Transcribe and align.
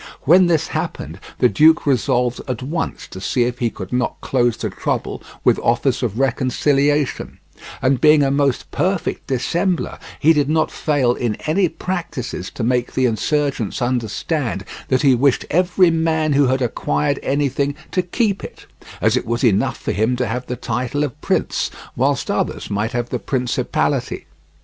When 0.23 0.47
this 0.47 0.69
happened, 0.69 1.19
the 1.37 1.47
duke 1.47 1.85
resolved 1.85 2.41
at 2.47 2.63
once 2.63 3.05
to 3.09 3.21
see 3.21 3.43
if 3.43 3.59
he 3.59 3.69
could 3.69 3.93
not 3.93 4.19
close 4.19 4.57
the 4.57 4.71
trouble 4.71 5.21
with 5.43 5.59
offers 5.59 6.01
of 6.01 6.17
reconciliation, 6.17 7.37
and 7.83 8.01
being 8.01 8.23
a 8.23 8.31
most 8.31 8.71
perfect 8.71 9.27
dissembler 9.27 9.99
he 10.19 10.33
did 10.33 10.49
not 10.49 10.71
fail 10.71 11.13
in 11.13 11.35
any 11.45 11.69
practices 11.69 12.49
to 12.55 12.63
make 12.63 12.93
the 12.93 13.05
insurgents 13.05 13.79
understand 13.79 14.65
that 14.87 15.03
he 15.03 15.13
wished 15.13 15.45
every 15.51 15.91
man 15.91 16.33
who 16.33 16.47
had 16.47 16.63
acquired 16.63 17.19
anything 17.21 17.75
to 17.91 18.01
keep 18.01 18.43
it, 18.43 18.65
as 19.01 19.15
it 19.15 19.27
was 19.27 19.43
enough 19.43 19.77
for 19.77 19.91
him 19.91 20.15
to 20.15 20.25
have 20.25 20.47
the 20.47 20.55
title 20.55 21.03
of 21.03 21.21
prince, 21.21 21.69
whilst 21.95 22.31
others 22.31 22.71
might 22.71 22.93
have 22.93 23.09
the 23.09 23.19
principality. 23.19 24.25